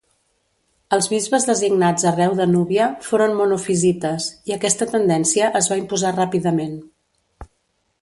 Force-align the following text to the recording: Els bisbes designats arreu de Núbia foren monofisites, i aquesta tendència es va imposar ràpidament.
Els 0.95 1.09
bisbes 1.11 1.45
designats 1.49 2.07
arreu 2.13 2.33
de 2.39 2.47
Núbia 2.55 2.89
foren 3.09 3.37
monofisites, 3.43 4.27
i 4.53 4.59
aquesta 4.59 4.91
tendència 4.97 5.55
es 5.63 5.71
va 5.75 5.81
imposar 5.87 6.19
ràpidament. 6.21 6.79